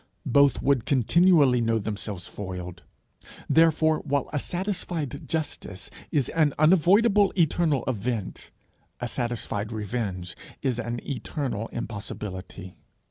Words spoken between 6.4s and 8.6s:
unavoidable eternal event,